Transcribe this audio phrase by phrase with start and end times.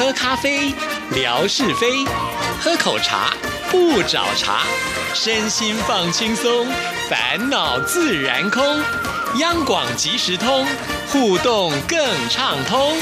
[0.00, 0.72] 喝咖啡，
[1.14, 2.08] 聊是非；
[2.58, 3.34] 喝口茶，
[3.70, 4.62] 不找茬。
[5.12, 6.66] 身心放轻松，
[7.06, 8.64] 烦恼自然空。
[9.38, 10.64] 央广即时通，
[11.08, 11.98] 互动更
[12.30, 12.94] 畅通。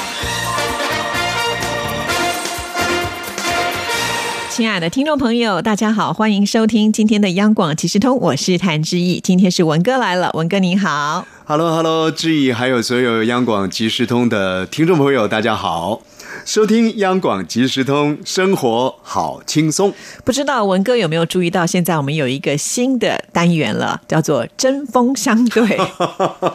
[4.51, 9.21] 亲爱的听众朋友，大家好，欢迎收听今天的央广即时通，我是谭志毅。
[9.21, 11.25] 今天是文哥来了，文哥您好。
[11.45, 16.01] Hello，Hello，志毅，还有所有央广即时通的听众朋友，大家好！
[16.49, 19.93] 收听央广即时通，生活好轻松。
[20.25, 25.79] 不知道文哥有没有注意到，现在我们有一个新的单元了，叫做“针锋相对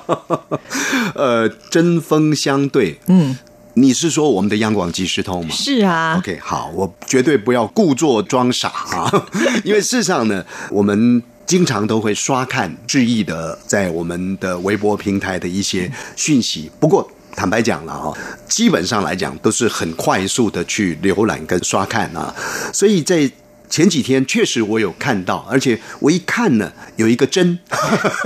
[1.13, 3.37] 呃，针锋相对，嗯，
[3.75, 5.45] 你是说我们的央广即时通”。
[5.45, 5.51] 吗？
[5.53, 9.27] 是啊 OK，好，我绝对不要故作装傻啊，
[9.63, 16.71] 因为事实上呢，我们经常都会刷看志毅的在我们的微博平台的一些讯息。
[16.79, 18.13] 不过坦白讲了啊，
[18.47, 22.33] 基本上来讲都是很快速的去浏览跟刷看啊，
[22.73, 23.31] 所以在。
[23.69, 27.57] 前几天确实我有看到，而且我一看呢，有一个针，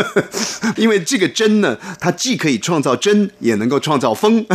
[0.75, 4.45] 因为这个针呢，它既可以创造针，也能够创造风，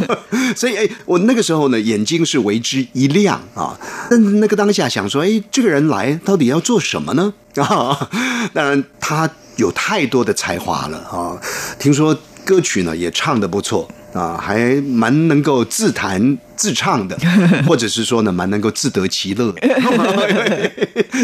[0.54, 3.80] 所以哎，我那个时候呢，眼睛是为之一亮啊。
[4.10, 7.32] 那那个当下想说，哎，这个人来到底要做什么呢？
[7.56, 8.10] 啊，
[8.52, 11.40] 当然他有太多的才华了啊，
[11.78, 13.90] 听说歌曲呢也唱得不错。
[14.12, 17.18] 啊，还蛮能够自弹自唱的，
[17.66, 19.52] 或者是说呢，蛮能够自得其乐。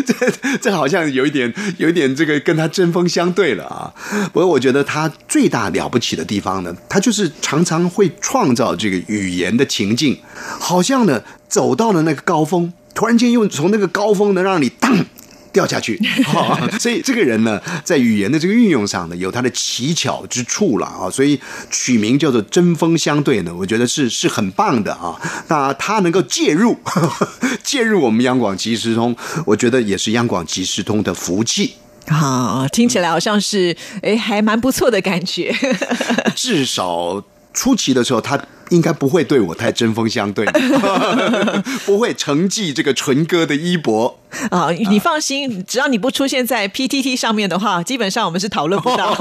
[0.06, 3.92] 这这好像有一点，有一点这个跟他针锋相对了啊。
[4.32, 10.18] 不过我觉得他最大了不起的地方呢，他就是常常会创造这个语言的情境，
[10.58, 15.04] 好像呢走到了那个高峰，突然间又从那个高峰呢让你当。
[15.58, 16.00] 掉下去，
[16.78, 21.36] 所以这个人呢，在语言的这个运用上呢，有他的奇巧之处了啊，所以
[21.68, 25.20] 取名叫做“针锋相对”呢，我觉得是是很棒的啊。
[25.48, 26.78] 那他能够介入
[27.64, 31.74] 介入我们央广即时通，我觉得也是央广即时通的福气。
[32.06, 35.52] 啊，听起来好像是哎，还蛮不错的感觉。
[36.36, 38.40] 至少初期的时候，他。
[38.70, 40.44] 应该不会对我太针锋相对，
[41.86, 44.17] 不会承继这个纯哥的衣钵
[44.50, 44.70] 啊！
[44.70, 49.16] 你放心，只要你不出现在 PTT 上面的话，基本上我们是讨论不到。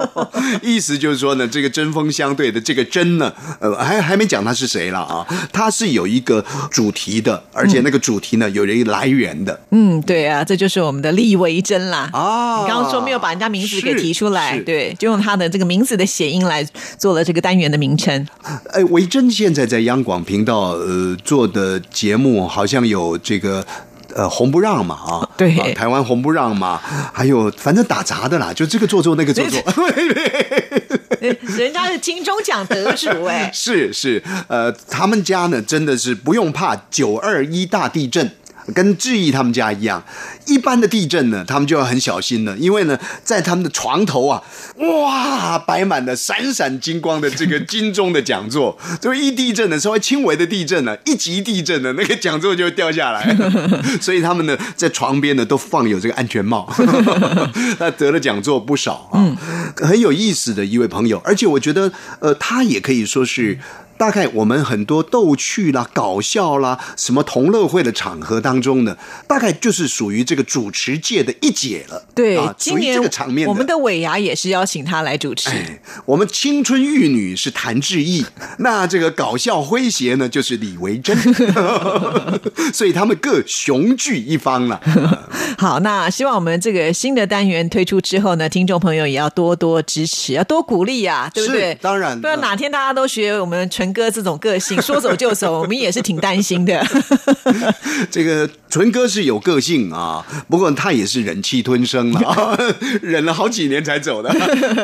[0.62, 5.26] 意思就是说呢，这个针锋相对的这个针呢，呃，还还没讲他是谁了啊？
[5.52, 9.58] 他是有一个主题的，而且那个主题呢，有一个来源的。
[9.70, 12.10] 嗯，对啊，这就是我们的立维珍啦。
[12.12, 16.66] 啊，你刚刚说没有把人家名字给提出来，对，就用他的这个名字的谐音来
[16.98, 18.26] 做了这个单元的名称。
[18.72, 18.84] 哎。
[18.88, 23.62] 维珍现在在央广频道呃做的节目，好像有这个
[24.18, 26.80] 呃红不让嘛啊， 对，啊、台湾红不让嘛，
[27.14, 29.62] 还有反正打杂的啦，就这个做做那个做做。
[31.56, 38.30] 人家是金钟奖得主哎， 是是呃，他们家呢真的是不用怕九二一大地震。
[38.74, 40.04] 跟志毅他们家一样，
[40.46, 44.42] 一般的地震呢，他们就要很小心了，因为呢，在他们的床头啊，
[44.76, 48.78] 哇，摆满了闪闪金光的这个金钟的讲座。
[49.00, 53.36] 就一地震呢，稍微轻微的地震呢，一级地震呢，那个讲座就会掉下来。
[54.00, 56.70] 所以他们呢，在床边呢都放有这个安全帽，
[57.78, 59.36] 他得了讲座不少啊，
[59.76, 61.90] 很有意思的一位朋友，而且我觉得，
[62.20, 63.58] 呃，他也可以说是。
[63.98, 72.06] 大概我们很多逗趣啦、搞笑啦、什么同乐会的场合当中呢，大概就是属于这个主持界的一姐了。
[72.14, 75.50] 对，啊、今年这个场面，我们的尾牙也是邀请她来主持。
[75.50, 78.24] 哎、我们青春玉女是谭志毅，
[78.60, 81.16] 那这个搞笑诙谐呢就是李维珍，
[82.72, 84.80] 所以他们各雄踞一方了。
[85.58, 91.74] 好，那希望我们这个新的单元推出之后呢，听众朋友也要多多支持，要多鼓励呀、啊，对不对？
[91.80, 96.84] 当然，不然哪天大家都学我们纯哥这种个性，说走就走， 我们也是挺担心的。
[98.10, 102.58] 这个纯哥是有个性啊，不过他也是忍气吞声了，
[103.00, 104.30] 忍了好几年才走的。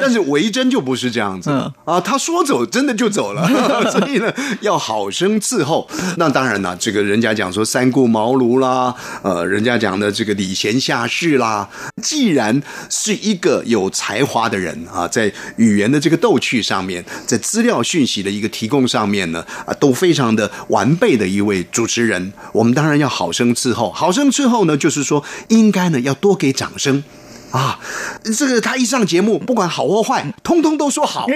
[0.00, 3.46] 但是维珍就不是这样子、嗯、啊，他说走真的就走了，
[3.90, 4.32] 所以呢
[4.62, 5.86] 要好生伺候。
[6.16, 11.68] 那当然了，这个人家讲说三顾茅庐啦，呃，人家讲的这个礼贤下士啦，
[12.02, 23.90] 既然是一个有才华的人啊，在语言的这个逗趣上面，在资料讯息的一个提供上面呢，啊，都非常的完备的一位主持人，我们当然要好生伺候。
[23.90, 27.02] 好生伺候呢，就是说应该呢要多给掌声。
[27.50, 27.78] 啊，
[28.36, 31.26] 这个他一上节目，不管好或坏，通通都说好。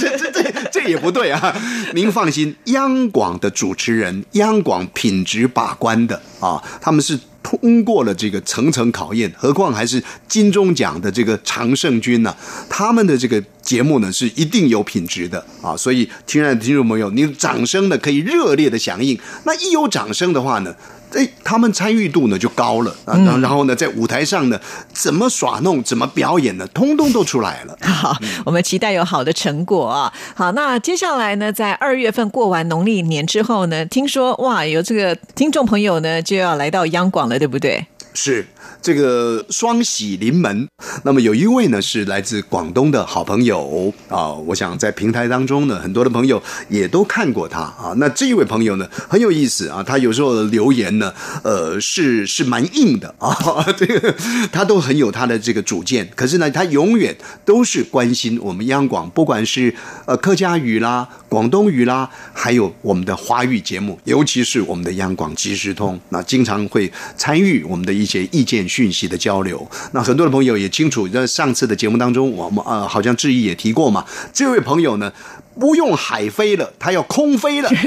[0.00, 0.42] 这这这
[0.72, 1.56] 这也不对啊！
[1.94, 12.34] 您放心，央广的主持人，央广品质把关的啊，他们是通过了这个层层考验，何况还是金钟奖的这个常胜军呢、
[12.68, 15.76] 他们的这个节目呢是一定有品质的啊！
[15.76, 19.18] 所以，亲爱的听众朋友，你掌声呢可以热烈的响应。
[19.44, 20.74] 那一有掌声的话呢，
[21.14, 23.16] 哎，他们参与度呢就高了啊。
[23.40, 24.58] 然后呢，在舞台上呢，
[24.92, 27.76] 怎么耍弄、怎么表演呢，通通都出来了。
[27.82, 30.12] 好，我们期待有好的成果啊！
[30.34, 37.86] 好，那接下来呢，在二月份过完农历年之后呢，听说哇，有这个听众朋友呢就要来到央广对不对？
[38.14, 38.44] 是
[38.82, 40.68] 这个双喜临门。
[41.04, 43.92] 那么有一位呢是来自广东的好朋友。
[44.08, 47.60] 啊，我想在平台当中呢，很多的朋友也都看过他。
[47.60, 47.94] 啊。
[47.96, 49.68] 那这一位朋友呢很有意思。
[49.68, 51.12] 啊，他有时候的留言呢，
[51.42, 53.14] 呃，是是蛮硬的。
[53.18, 53.36] 啊，
[53.76, 54.14] 这个
[54.50, 59.74] 他都很有他的这个主见，可是呢，他永远都是关心我们央广，不管是
[60.06, 69.64] 呃客家语啦、广东语啦，还有我们的华语节目，尤其是我们的央广即时通，那经常会参与我们的一些意见讯息的交流。
[69.92, 75.12] 那很多的朋友也清楚，在上次的节目当中，我们呃好像志毅也提过嘛，这位朋友呢
[75.60, 77.70] 不用海飞了，他要空飞了。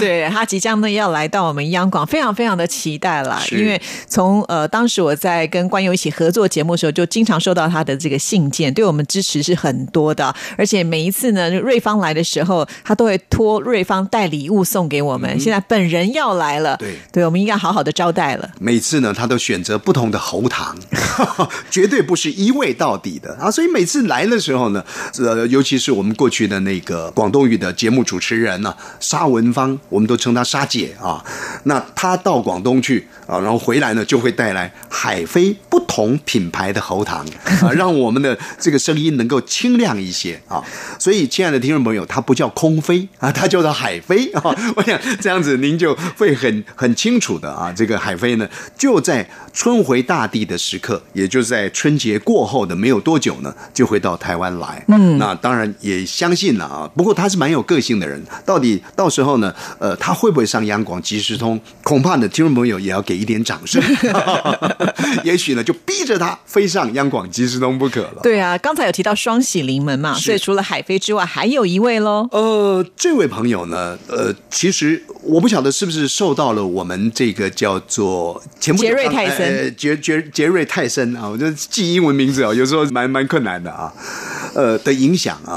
[0.00, 3.40] 对他即将呢要来到我们央广，非常非常的期待啦。
[3.52, 10.34] 因为从呃当时我在跟关友一起合作节目的时候，就经常收到他的这个信件，对我们支持是很多的。
[10.58, 15.38] 而且每一次呢，瑞芳来的时候，他都会托瑞芳带礼物送给我们。
[15.38, 18.50] 现在本人要来了，对对，我们应该好好的招待了。
[18.58, 20.76] 每次呢，他都选择不同的喉糖，
[21.70, 23.50] 绝对不是一味到底的啊！
[23.50, 24.84] 所以每次来的时候呢，
[25.18, 31.24] 呃，尤其是我们过去的那个广东语的节目主持人呢、沙文芳，我们都称她沙姐啊。
[31.64, 37.24] 那她到广东去啊，然后回来呢，就会带来海飞不同品牌的喉糖
[37.62, 40.62] 啊， 让我们的这个声音能够清亮一些啊。
[40.98, 44.42] 所以，亲爱的听众朋友，它不叫空飞啊，它叫做海飞啊。
[44.76, 54.84] 我想这样子您就会很很清楚的啊，这个海飞呢，就在春回大地的时刻，也就是在春节过后的没有多久呢，就会到台湾来。
[54.88, 56.90] 嗯，那当然也相信了啊。
[56.96, 61.60] 不过他是蛮有个性的人，到底到时候呢，呃，他会不会上央广即时通？
[61.82, 63.82] 恐怕呢，听众朋友也要给一点掌声。
[65.24, 68.20] 也许呢，就逼着他飞上央广即时通不可了。
[68.22, 72.28] 对啊，刚才有提到双喜临门嘛，所以除了海飞之外，还有一位喽。
[72.32, 83.92] 呃，这位朋友呢，呃，其实我不晓得是不是受到了我们这个叫做杰瑞泰森呃杰杰杰瑞泰森啊，我觉得记英文名字啊，有时候蛮蛮困难的啊，
[84.54, 85.53] 呃的影响啊，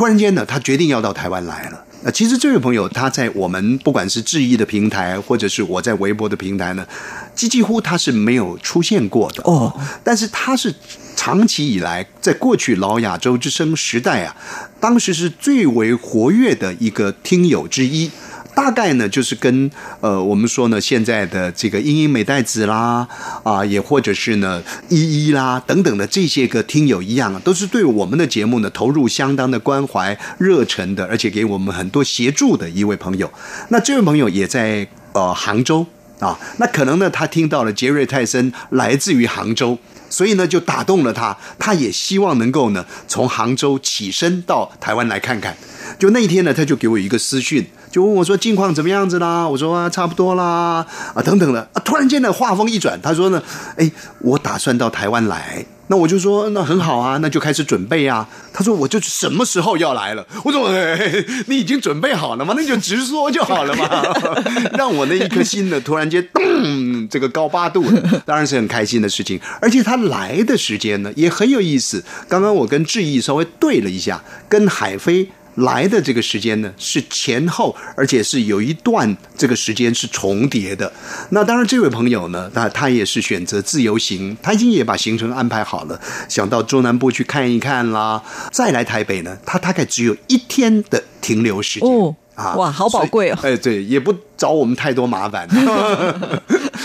[0.00, 1.84] 突然间呢，他决定要到台湾来了。
[2.02, 6.86] 呃，其实这位朋友他在我们不管是质疑的平台，或者是我在微博的平台呢，
[7.34, 9.78] 几几乎他是没有出现过的哦。
[10.02, 10.74] 但是他是
[11.14, 14.34] 长期以来在过去老亚洲之声时代啊，
[14.80, 18.10] 当时是最为活跃的一个听友之一。
[18.60, 19.70] 大概呢，就是跟
[20.00, 23.08] 呃，我们说呢，现在的这个英英美代子啦，
[23.42, 33.30] 啊，也或者是呢依依啦等等的这些个听友一样，都是对我们的节目呢投入相当的关怀、热忱的，而且给我们很多协助的一位朋友。
[33.70, 35.86] 那这位朋友也在呃杭州
[36.18, 39.78] 啊，那可能呢，他听到了杰瑞泰森来自于杭州。
[40.10, 45.56] 所以呢，就打动了他，他也希望能够呢，从杭州起身到台湾来看看。
[45.98, 49.48] 就那一天呢，他就给我一个私讯，就问我说近况怎么样子啦？
[49.48, 50.84] 我说啊，差不多啦，
[51.14, 51.60] 啊等等的。
[51.72, 53.42] 啊，突然间呢，话锋一转，他说呢，
[53.76, 53.90] 哎，
[54.20, 55.64] 我打算到台湾来。
[55.90, 58.28] 那我就说那很好啊，那就开始准备啊。
[58.52, 60.24] 他说我就什么时候要来了？
[60.44, 61.12] 我说、哎、
[61.48, 62.54] 你已经准备好了吗？
[62.56, 64.00] 那就直说就好了嘛。
[64.78, 69.40] 让我那一颗心呢，突然间咚，这个高八度了，当然是很开心的事情。
[69.60, 72.04] 而且他来的时间呢也很有意思。
[72.28, 75.28] 刚刚我跟志毅稍微对了一下，跟海飞。
[75.56, 80.92] 来的这个时间呢是前后，而且是有一段这个时间是重叠的。
[81.30, 88.22] 那当然，这位朋友呢，那他也是选择自由行，他已经也把行程安排好了，想到中南部去看一看啦。
[88.52, 91.88] 再来台北呢，他大概只有一天的停留时间。
[91.88, 95.46] 哦啊哇好宝贵哦哎，对，也不找我们太多麻烦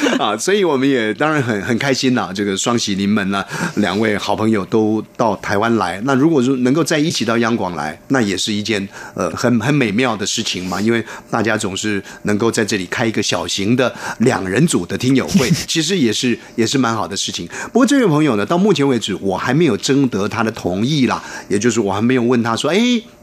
[0.20, 3.44] 啊，所以我们也当然很很开心呐、这个双喜临门呢、
[3.76, 6.00] 两位好朋友都到台湾来。
[6.06, 17.48] 那如果说能够在一起到央广来，那也是一件呃很很美妙的事情嘛，因为大家总是能够在这里开一个小型的两人组的听友会， 其实也是也是蛮好的事情。
[17.74, 22.78] 不过这位朋友呢，到目前为止我还没有征得他的同意啦，也就是我还没有问他说，哎，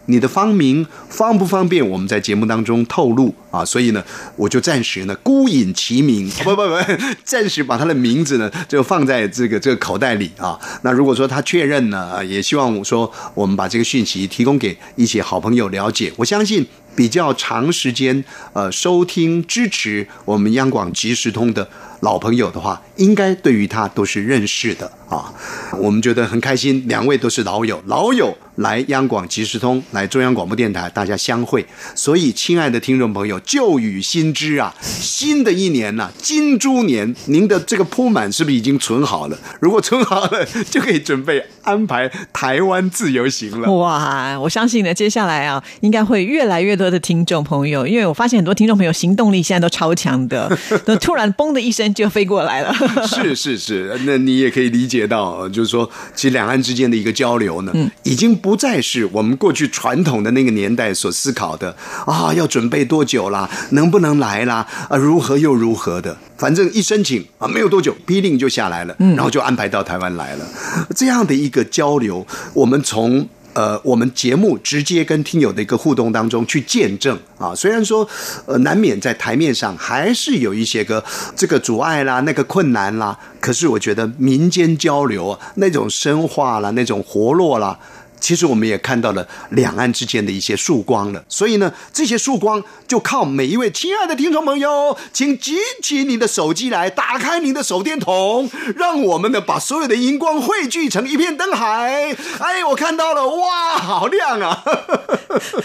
[0.06, 3.64] 你的芳名方不方便我们在节目当中透露啊？
[3.64, 4.04] 所以呢，
[4.36, 6.76] 我就暂时呢孤隐其名， 不不不，
[7.24, 10.58] 暂时把他的名字呢就放在这个这个口袋里啊。
[10.82, 16.12] 那如果说他确认呢，也希望我说我们把这个讯息提供给一些好朋友了解。
[16.16, 16.66] 我相信
[16.96, 21.68] 比较长时间呃收听支持我们央广即时通的
[22.00, 25.32] 老朋友的话，应该对于他都是认识的啊。
[25.78, 28.36] 我们觉得很开心，两位都是老友，老友。
[28.56, 31.64] 来央广即时通，来中央广播电台，大家相会。
[31.94, 39.38] 所以，亲爱的听众朋友，旧雨新知啊，新的一年呐，金猪年，您的这个铺满是不是已经存好了？
[39.60, 43.72] 如果存好了，就可以准备安排台湾自由行了。
[43.72, 50.54] 哇，我相信呢，接下来啊，应该会越来越多的听众朋友，因为我发现很多听众朋友行动力现在都超强的，
[50.84, 52.74] 都突然嘣的一声就飞过来了。
[53.06, 58.38] 是是是，那你也可以理解到，就是说，其实两岸之间的一个交流呢，已经。
[58.42, 63.48] 不再是我们过去传统的那个年代所思考的啊，要准备多久啦？
[63.70, 64.66] 能不能来啦？
[64.90, 66.16] 啊，如何又如何的？
[66.36, 70.44] 反正一申请啊，没有多久批令就下来了，然后就安排到台湾来了。
[70.96, 73.28] 这样的一个交流，我们从。
[73.54, 78.08] 呃，我们节目直接跟听友的一个互动当中去见证啊，虽然说
[78.46, 81.04] 呃难免在台面上还是有一些个
[81.36, 87.78] 这个阻碍啦、那个困难啦，可是我觉得民间交流啊，那种深化啦、那种活络啦。
[88.22, 102.16] 其实我们也看到了两岸之间的一些曙光了，所以呢，这些曙光就靠每一位亲爱的听众朋友，请举起你的手机来，打开你的手电筒，让我们呢把所有的荧光汇聚成一片灯海。
[102.38, 104.62] 哎，我看到了，哇，好亮啊！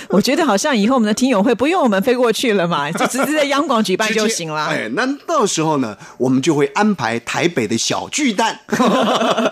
[0.10, 4.66] 我觉得好像以后我们的听友会不用我们飞过去了嘛，就直接在央广举办就行了。
[4.66, 8.62] 哎，那到时候呢，我们就会安排台北的小巨蛋，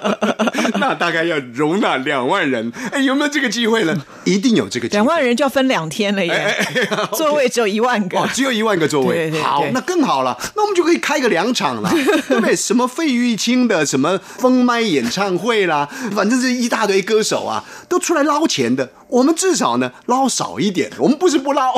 [0.80, 2.74] 那大概要容纳两万人。
[2.96, 3.94] 哎，有没有这个机会呢？
[4.24, 5.00] 一定有这个机会。
[5.00, 6.56] 两万人就要分两天了耶，
[7.14, 9.30] 座位只有一万个，哦只有一万个座位。
[9.42, 11.90] 好，那更好了，那我们就可以开个两场了，
[12.30, 12.56] 对不对？
[12.56, 18.90] 什么费玉清的什么封麦演唱会啦，反正是一大堆歌手啊，都出来捞钱的。
[19.08, 21.74] 我们至少呢捞少一点，我们不是不捞。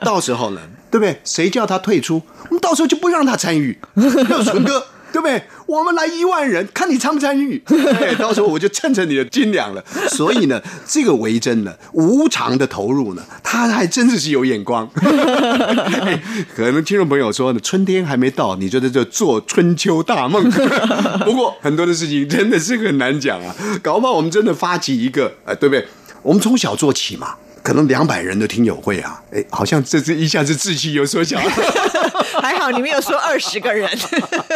[0.00, 0.60] 到时候呢，
[0.90, 1.20] 对不对？
[1.24, 3.78] 谁叫他退出，我们到时候就不让他参与。
[4.30, 4.86] 要纯哥。
[5.14, 5.40] 对不对？
[5.66, 7.62] 我们来一万人，看你参不参与。
[8.18, 9.80] 到时候我就蹭蹭你的斤两了。
[10.08, 14.90] 所以呢，这个维珍呢，无偿的投入呢，他还真的是有眼光。
[16.56, 20.50] 可能听众朋友说呢，春天还没到，你就在这做春秋大梦。
[21.24, 25.86] 不过很多的事情真的是很难讲啊，搞不好我们真的发起一个，哎，对不对？
[26.22, 27.36] 我们从小做起嘛。
[27.64, 31.40] 可能两百人的听友会啊，哎，好像这这一下子志气有所小，
[32.42, 33.88] 还好你没有说二十个人，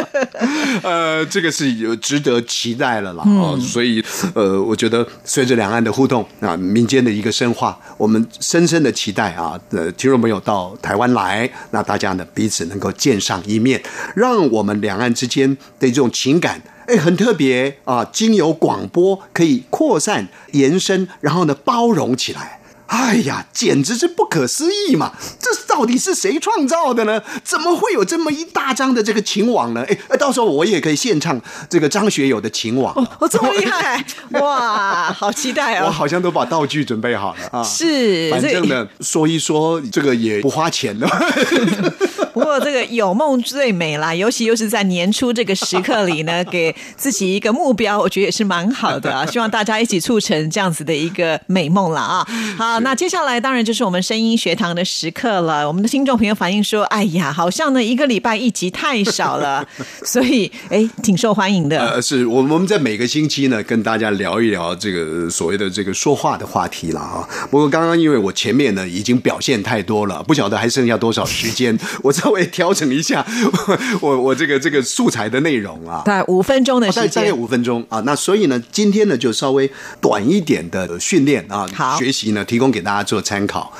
[0.84, 3.24] 呃，这个是有值得期待了啦。
[3.24, 13.82] 哦，所以呃，我觉得随着两岸的互动啊，民间的一个深化，我们深深的期待啊，呃，听众朋友到台湾来，那大家呢彼此能够见上一面，
[14.14, 15.48] 让我们两岸之间
[15.80, 22.57] 的这种情感，哎，很特别啊，经由广播可以扩散延伸，然后呢包容起来。
[22.88, 25.12] 哎呀，简直是不可思议嘛！
[25.40, 27.22] 这到底是谁创造的呢？
[27.44, 29.84] 怎么会有这么一大张的这个情网呢？
[30.08, 32.94] 哎，到时候我也可以献唱这个张学友的情网。
[33.20, 34.04] 哦，这么厉害！
[34.40, 35.84] 哇，好期待啊！
[35.86, 37.62] 我好像都把道具准备好了啊。
[37.62, 41.06] 是，反正呢，说一说这个也不花钱的。
[42.38, 49.26] 不过这个有梦最美啦， 尤其又是在年初这个时刻里呢，给自己一个目标，我觉得也是蛮好的啊。
[49.26, 52.26] 希望大家一起促成这样子的一个美梦了啊！
[52.56, 52.78] 好。
[52.80, 55.66] 那接下来当然就是我们声音学堂的时刻了。
[55.66, 59.66] 我们的听众朋友反映说：“哎呀，好像呢一个礼拜一集太少了，
[60.06, 67.28] 所以哎挺受欢迎的。”呃，是我我们在每个星期呢跟大家聊一聊这个所谓的这个说话的话题了啊。
[67.50, 73.26] 不过刚刚因为我前面呢已经表现太多了，不晓得还剩下多少时间，我稍微调整一下
[74.00, 76.02] 我我这个这个素材的内容啊。
[76.04, 78.00] 大概五分钟的时间，大概五分钟啊。
[78.00, 79.70] 那所以呢，今天呢就稍微
[80.00, 81.66] 短一点的训练啊，
[81.98, 82.68] 学习呢提供。
[82.68, 83.72] 给大家做参考。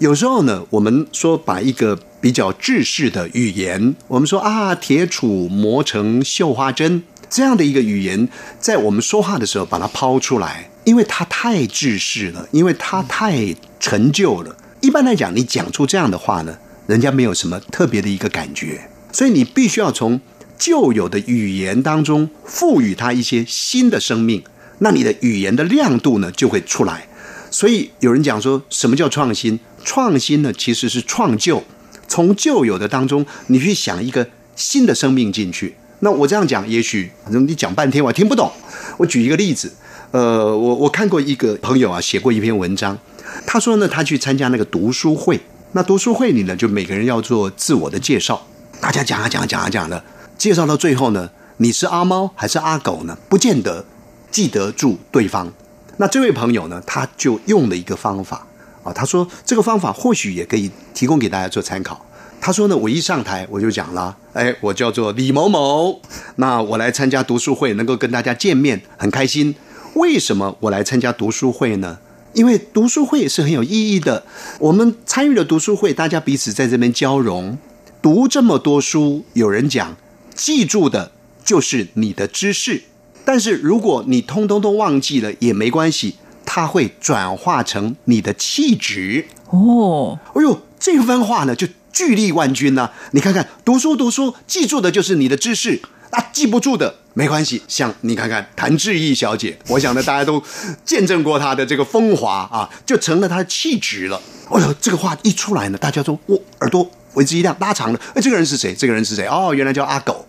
[0.00, 8.28] 有时候呢，我们说把一个比较制式的语言，我们说啊，铁杵磨成绣花针这样的一个语言，
[8.58, 14.56] 在我们说话的时候把它抛出来，因为它太制式了，因为它太陈旧了。
[14.80, 20.20] 一般来讲，你讲出这样的话呢，人家没有什么特别的一个感觉，所以你必须要从
[20.58, 24.42] 旧有的语言当中赋予它一些新的生命，
[24.78, 27.06] 那你的语言的亮度呢就会出来。
[27.50, 29.60] 所以有人讲说，什么叫创新？
[29.84, 31.62] 创新呢，其实是创旧，
[32.08, 35.74] 从旧有的当中，你去想一个新的生命进去。
[36.00, 38.50] 那我这样讲，也许反正你讲半天我听不懂。
[38.98, 39.72] 我举一个例子，
[40.12, 42.98] 呃，我我看过一个朋友啊写过一篇文章，
[43.46, 45.40] 他说呢，他去参加那个读书会，
[45.74, 48.46] 那读书会里呢，就每个人要做自我的介绍，
[48.78, 50.04] 大家讲啊讲啊讲啊讲的，
[50.36, 53.16] 介绍到最后呢，你是阿猫还是阿狗呢？
[53.30, 53.86] 不见得
[54.30, 55.50] 记得住对方。
[55.96, 58.46] 那这位朋友呢，他就用了一个方法
[58.84, 62.04] 啊，他说这个方法或许也可以提供给大家做参考。
[62.38, 66.02] 他说呢，我一上台我就讲了，哎，我叫做李某某，
[66.36, 69.54] 那我来参加读书会，能够跟大家见面，很开心。
[69.94, 71.98] 为什么我来参加读书会呢？
[72.32, 74.24] 因为读书会是很有意义的。
[74.58, 77.58] 我们参与了读书会，大家彼此在这边交融，
[78.00, 79.96] 读这么多书，有人讲，
[80.34, 81.12] 记住的
[81.44, 82.82] 就是你的知识。
[83.24, 89.26] 但是如果你通通都忘记了也没关系，它会转化成你的气质。
[89.50, 91.66] 哦，哎呦，这番话呢就。
[91.94, 92.88] 巨力万钧呢？
[93.10, 97.62] 你看看，读书读书，记住的就是你的知识啊，记不住的没关系。
[97.66, 100.42] 像你看看谭志毅小姐，我想呢，大家都
[100.84, 104.20] 见证过她的这个风华啊，就成了她的气质了。
[104.50, 108.00] 哎呦，这个话一出来呢，大家都我耳朵为之一亮，拉长了。
[108.14, 108.74] 哎，这个人是谁？
[108.74, 109.26] 这个人是谁？
[109.26, 110.26] 哦，原来叫阿狗。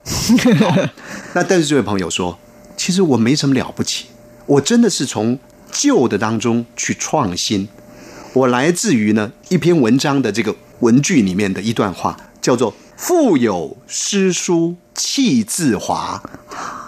[1.33, 2.39] 那但是这位朋友说，
[2.77, 4.05] 其实我没什么了不起，
[4.45, 5.37] 我真的是从
[5.71, 7.67] 旧的当中去创新。
[8.33, 10.55] 我来自于呢一篇文章的这个。
[10.79, 16.21] 文句里面的一段话叫做“腹有诗书气自华”，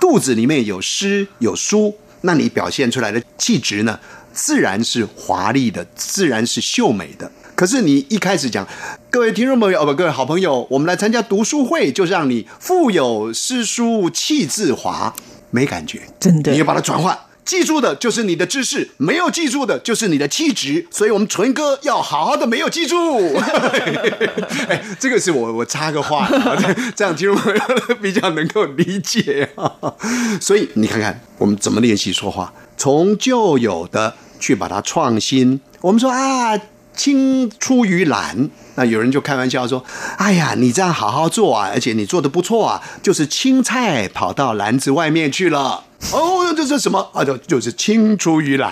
[0.01, 4.00] 肚子里面有诗有书，那你表现出来的气质呢，
[4.33, 7.31] 自然是华丽的，自然是秀美的。
[7.55, 8.67] 可是你一开始讲，
[9.09, 15.13] 各位听众朋友哦不，各位好朋友，我们来参加读书会，就是让你腹有诗书气自华，
[15.51, 17.17] 没感觉，真的，你要把它转换。
[17.45, 20.87] 记住的就是你的知识，没有记住的就是你的气质。
[20.89, 23.35] 所以，我们纯哥要好好的没有记住。
[24.67, 26.27] 哎，这个是我我插个话，
[26.95, 27.61] 这样听众朋友
[28.01, 29.71] 比较能够理解啊。
[30.41, 35.61] 所以你看看我们怎么练习说话，从旧有的去把它创新。
[35.81, 36.59] 我们说啊，
[36.95, 38.49] 青出于蓝。
[38.77, 39.83] 那有人就开玩笑说
[40.17, 47.23] ：“哎呀，你这样好好做啊，而且你做的不错啊，就是青菜跑到篮子外面去了。”哦，这是什么啊？
[47.23, 48.71] 就就是青出于蓝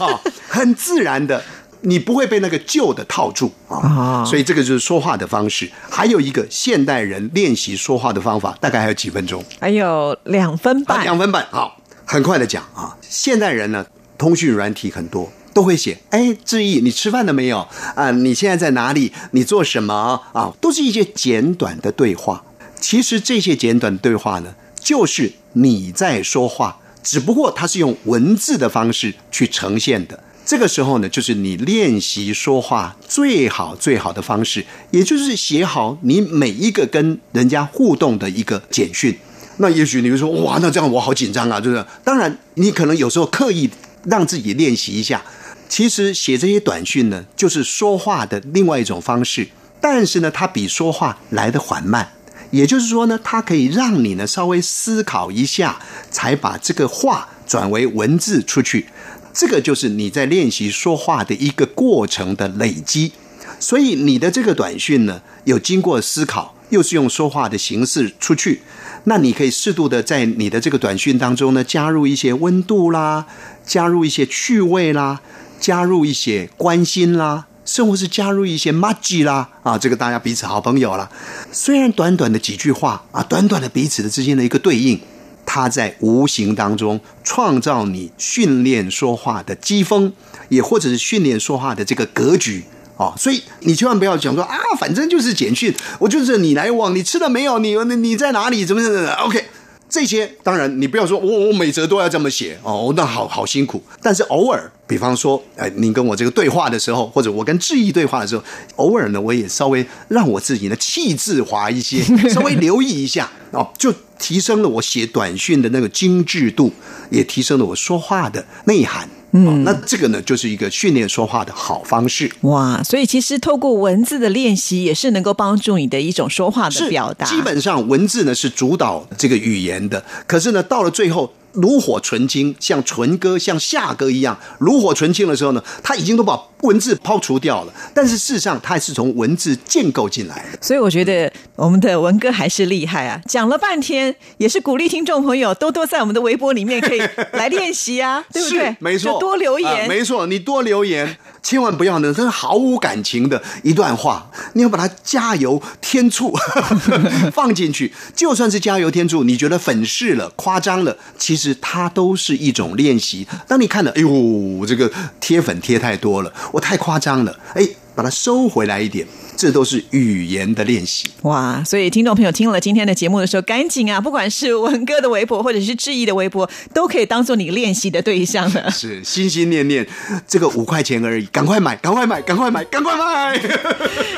[0.00, 1.42] 啊， 很自然的，
[1.82, 4.24] 你不会被那个旧的套住啊。
[4.24, 5.70] 所以这个就是说话的方式。
[5.88, 9.42] 还有一个现代人练习说话的方法，大概还有几分钟？
[9.60, 11.46] 还有两分半，两分半。
[11.50, 12.96] 好，很快的讲啊。
[13.08, 13.86] 现代人呢，
[14.18, 15.30] 通讯软体很多。
[15.52, 17.66] 都会写，哎，志毅，你吃饭了没有？
[17.94, 19.12] 啊，你现在在哪里？
[19.32, 20.22] 你做什么？
[20.32, 22.44] 啊，都是一些简短的对话。
[22.80, 30.22] 其实这些简短对话呢，就是你在说话，只不过它是用文字的方式去呈现的。
[30.46, 39.18] 这个时候呢，就是你练习说话最好最好的方式，也就是写好你每一个跟人家互动的一个简讯。
[39.58, 41.84] 那也许你会说，哇，那这样我好紧张啊，就是。
[42.04, 43.68] 当然，你可能有时候刻意
[44.10, 45.22] 让自己练习一下。
[45.68, 49.48] 其实写这些短讯呢，就是说话的另外一种方式，
[49.80, 52.12] 但是呢，它比说话来的缓慢。
[52.50, 55.78] 也就是说呢，它可以让你呢稍微思考一下，
[56.10, 58.86] 才把这个话转为文字出去。
[59.34, 63.12] 这个就是你在练习说话的一个过程的累积。
[63.60, 68.62] 所以你的这个短讯呢，有经过思考，又是用说话的形式出去，
[69.04, 73.26] 那你可以适度的在你的这个短讯当中呢，加入一些温度啦，
[73.64, 75.20] 加入一些趣味啦。
[75.60, 81.10] 加入一些关心啦，甚至是加入一些 m a g i 啦，啊，这个大家彼此好朋友啦。
[81.50, 85.00] 虽然短短的几句话啊，短短的彼此的之间的一个对应，
[85.44, 90.12] 它在无形当中创造你训练说话的机锋，
[90.48, 92.62] 也或者是训练说话的这个格局
[92.98, 93.14] 啊。
[93.16, 97.58] 所以你千万不要讲说啊，反正就是简讯，我就是你来往，你吃了没有？
[97.58, 98.66] 你你你在哪里？
[98.66, 99.42] 怎么怎么？OK。
[99.90, 103.82] 这些当然，你不要说我我每则都要这么写哦，那好好辛苦。
[104.02, 108.44] 但是偶尔，比方说，哎，您跟我这个对话的时候，或者我跟志毅对话的时候，
[108.76, 116.70] 偶尔呢，我也稍微让我自己的气质滑一些， 稍微留意一下哦，就提升了我写短讯的那个精致度，
[117.08, 119.08] 也提升了我说话的内涵。
[119.32, 122.30] 嗯，那这个呢，就是一个训练说话的好方式。
[122.42, 127.26] 哇，所以其实透过文字的练习，也是能够帮助你的一种说话的表达。
[127.26, 131.32] 基本上文字呢是主导这个语言的，可是呢，到了最后。
[131.52, 137.72] 炉火纯青，像纯哥、像夏哥一样，炉火纯青的时候呢，他已经都把文字抛除掉了。
[137.94, 140.58] 但是事实上，他还是从文字建构进来的。
[140.60, 143.20] 所以我觉得我们的文哥还是厉害啊！
[143.26, 147.00] 讲了半天，也是鼓励听众朋友多多在我们的微博里面可以
[147.32, 148.76] 来练习啊，对不对？
[148.78, 149.88] 没错，多留啊言。
[149.88, 156.34] 没错，你多留言，千万不要呢，这是毫无感情的一段话，你要把它加油添醋
[157.32, 157.92] 放进去。
[158.14, 163.26] 就算是加油添醋，你觉得粉饰了、夸张了，其实它都是一种练习。
[163.46, 169.06] 当你看了，哎呦，这个贴粉贴太多了，我太夸张了，哎，把它收回来一点，
[169.38, 171.08] 这都是语言的练习。
[171.22, 171.62] 哇！
[171.64, 178.68] 所以听众朋友听了今天的节目的时候，赶紧啊，不管是文哥的微博或者是志毅的微博，都可以当做你练习的对象了。
[178.74, 179.86] 是心心念念，
[180.26, 183.40] 这个五块钱而已，赶快买，赶快买，赶快买，赶快买！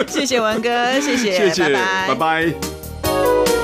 [0.08, 3.59] 谢谢文哥，谢谢，谢谢，拜拜拜拜